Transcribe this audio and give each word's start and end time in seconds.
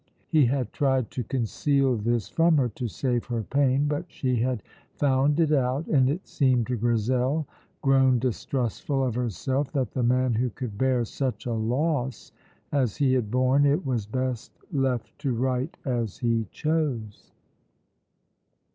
He 0.29 0.47
had 0.47 0.73
tried 0.73 1.11
to 1.11 1.23
conceal 1.23 1.95
this 1.95 2.27
from 2.27 2.57
her 2.57 2.69
to 2.69 2.87
save 2.87 3.25
her 3.25 3.43
pain, 3.43 3.87
but 3.87 4.05
she 4.07 4.37
had 4.37 4.63
found 4.95 5.39
it 5.39 5.51
out, 5.51 5.85
and 5.85 6.09
it 6.09 6.27
seemed 6.27 6.65
to 6.65 6.75
Grizel, 6.75 7.45
grown 7.83 8.17
distrustful 8.17 9.03
of 9.03 9.13
herself, 9.13 9.71
that 9.73 9.91
the 9.91 10.01
man 10.01 10.33
who 10.33 10.49
could 10.49 10.75
bear 10.75 11.05
such 11.05 11.45
a 11.45 11.53
loss 11.53 12.31
as 12.71 12.97
he 12.97 13.13
had 13.13 13.29
borne 13.29 13.63
it 13.63 13.85
was 13.85 14.07
best 14.07 14.57
left 14.73 15.19
to 15.19 15.35
write 15.35 15.77
as 15.85 16.17
he 16.17 16.47
chose. 16.49 17.31